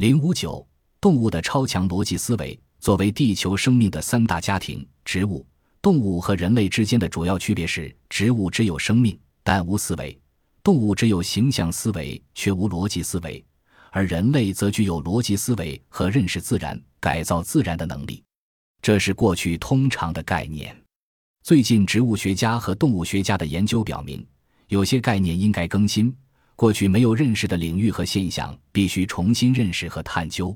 [0.00, 0.66] 零五九，
[0.98, 2.58] 动物的超强逻辑思维。
[2.78, 5.46] 作为地球生命的三大家庭——植物、
[5.82, 10.18] 动物和人类之间的主要区别是：植物只有生命，但无思维；
[10.62, 13.44] 动物只有形象思维，却无逻辑思维；
[13.90, 18.24] 而人类则具有逻辑思维和认识自然、改造自然的能力。
[18.80, 20.74] 这是过去通常的概念。
[21.42, 24.26] 最近，植物学家和动物学家的研究表明，
[24.68, 26.10] 有些概念应该更新。
[26.60, 30.54] 过去没有认识的领域和现象，必须重新认识和探究。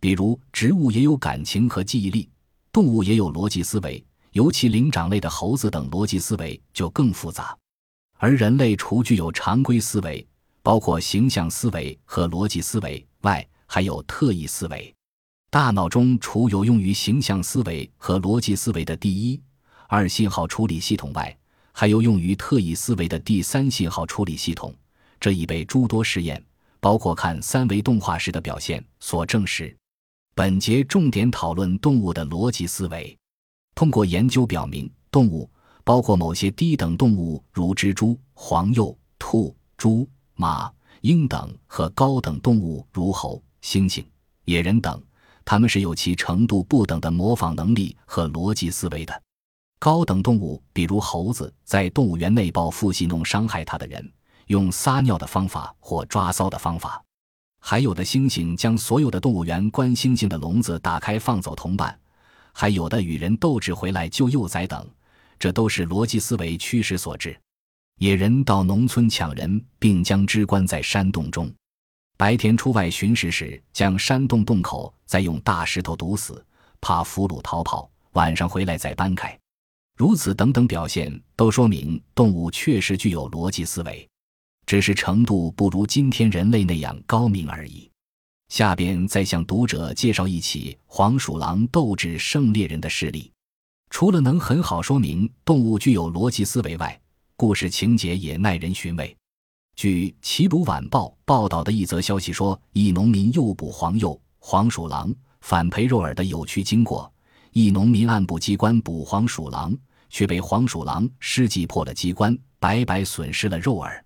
[0.00, 2.26] 比如，植物也有感情和记忆力，
[2.72, 4.02] 动物也有逻辑思维，
[4.32, 7.54] 尤其灵长类的猴子等逻辑思维就更复杂。
[8.16, 10.26] 而人类除具有常规思维，
[10.62, 14.94] 包括形象思维和逻辑思维外，还有特异思维。
[15.50, 19.38] 大脑中除有用于形象思维和逻辑思维的第一、
[19.88, 21.36] 二信号处理系统外，
[21.72, 24.74] 还有用于特异思维的第三信号处理系统。
[25.24, 26.44] 这已被诸多实验，
[26.80, 29.74] 包括看三维动画时的表现所证实。
[30.34, 33.16] 本节重点讨论动物的逻辑思维。
[33.74, 35.50] 通过研究表明，动物
[35.82, 44.04] 包括某些低等动物，如蜘蛛、黄鼬、兔、猪、马、鹰等，和高等动物如猴、猩猩、
[44.44, 45.02] 野人等，
[45.42, 49.22] 它们是有其程度不等的模仿能力和逻辑思维的。
[49.78, 54.12] 高等动物，比如猴子，在动物园内报复戏弄伤害它的人。
[54.46, 57.02] 用撒尿的方法或抓骚的方法，
[57.60, 61.98] 还有的猩猩将所有的动物园关猩猩的笼子打开放走同伴，
[62.52, 64.86] 还有的与人斗智回来救幼崽等，
[65.38, 67.38] 这都是逻辑思维驱使所致。
[67.98, 71.46] 野人到农村抢人，并将之关在山洞中；
[72.16, 76.44] 白天出外巡视时，将山洞洞口再用大石头堵死，
[76.80, 79.38] 怕俘虏逃跑；晚上回来再搬开。
[79.96, 84.08] 如此等等表现，都说明动物确实具有逻辑思维。
[84.66, 87.90] 只是程度不如今天人类那样高明而已。
[88.48, 93.30] 下边再向读者介绍一起黄鼠狼斗智胜猎人的事例。
[93.90, 97.00] 除了能很好说明动物具有逻辑思维外，
[97.36, 99.16] 故事情节也耐人寻味。
[99.76, 107.12] 据《齐鲁晚报》报道的一则消息说，一农民诱捕黄鼬、黄鼠狼反赔肉饵的有趣经过。
[107.52, 109.76] 一农民按部机关捕黄鼠狼，
[110.10, 114.03] 却被黄鼠狼施计破了机关，白白损失了肉饵。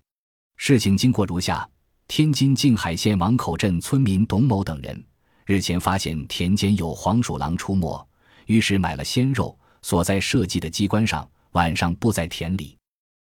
[0.61, 1.67] 事情经过如下：
[2.09, 5.03] 天津静海县王口镇村民董某等人
[5.45, 8.07] 日前发现田间有黄鼠狼出没，
[8.45, 12.77] 于是买了鲜肉锁在设计的机关上，晚上布在田里。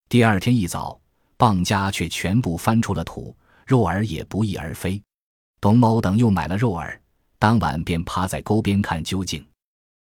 [0.08, 0.98] 第二天一早，
[1.36, 5.02] 蚌家却全部翻出了土，肉饵也不翼而飞。
[5.60, 6.96] 董某等又买了肉饵，
[7.40, 9.44] 当晚便趴在沟边看究竟。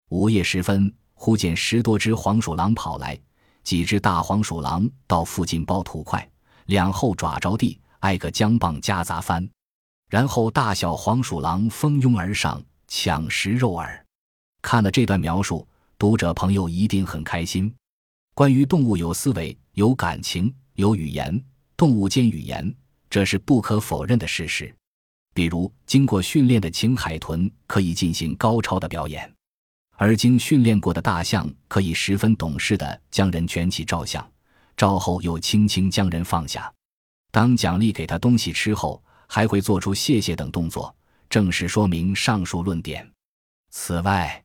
[0.09, 3.19] 午夜时分，忽见十多只黄鼠狼跑来，
[3.63, 6.29] 几只大黄鼠狼到附近包土块。
[6.65, 9.47] 两后爪着地，挨个将棒夹砸翻，
[10.09, 13.99] 然后大小黄鼠狼蜂拥而上，抢食肉饵。
[14.61, 17.73] 看了这段描述，读者朋友一定很开心。
[18.33, 21.43] 关于动物有思维、有感情、有语言，
[21.77, 22.73] 动物间语言，
[23.09, 24.73] 这是不可否认的事实。
[25.33, 29.31] 比如，经过训练的青海豚可以进行高超的表演，
[29.97, 34.32] 而经训练过的大象可以十分懂事地将人卷起照相。
[34.75, 36.71] 赵后又轻轻将人放下，
[37.31, 40.93] 当奖励给他东西吃后，还会做出谢谢等动作，
[41.29, 43.09] 正式说明上述论点。
[43.69, 44.43] 此外，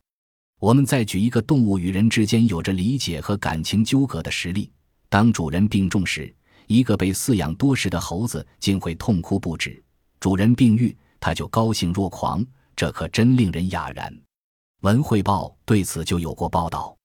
[0.58, 4.70] 我们再举一个动物与人之间有着理解和感情纠葛的实例：
[5.08, 6.34] 当主人病重时，
[6.66, 9.72] 一个被饲养多时的猴子竟会痛哭不止；
[10.20, 12.44] 主人病愈，它就高兴若狂，
[12.76, 14.12] 这可真令人哑然。
[14.80, 16.96] 《文汇报》对此就有过报道，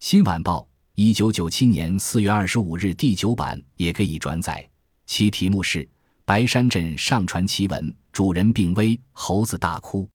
[0.04, 0.60] 《新晚报》。
[0.96, 4.64] 一九九七年四月二十五日第九版也可以转载，
[5.06, 5.88] 其题目是
[6.24, 10.08] “白山镇上传奇闻：主人病危，猴子大哭”。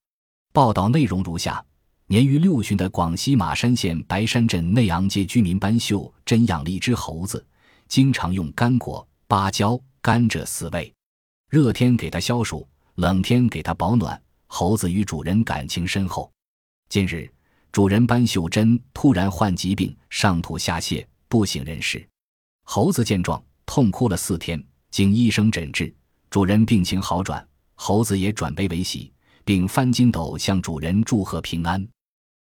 [0.54, 1.62] 报道内容如下：
[2.06, 7.44] 年逾六旬的广西马山县白山镇内昂街居民班秀珍养了一只猴子，
[7.86, 10.90] 经常用干果、芭蕉、甘蔗饲喂，
[11.50, 14.18] 热天给它消暑，冷天给它保暖。
[14.46, 16.32] 猴子与主人感情深厚。
[16.88, 17.30] 近日。
[17.72, 22.04] 主人班秀珍突然患疾病，上吐下泻，不省人事。
[22.64, 24.62] 猴子见状，痛哭了四天。
[24.90, 25.94] 经医生诊治，
[26.30, 27.46] 主人病情好转，
[27.76, 29.12] 猴子也转悲为喜，
[29.44, 31.86] 并翻筋斗向主人祝贺平安。